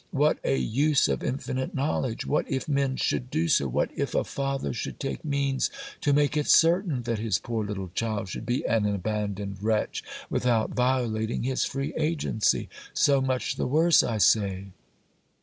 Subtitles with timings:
[0.09, 2.25] What a use of infinite knowledge!
[2.25, 3.67] What if men should do so?
[3.67, 7.91] What if a father should take means to make it certain that his poor little
[7.93, 12.67] child should be an abandoned wretch, without violating his free agency?
[12.95, 14.69] So much the worse, I say!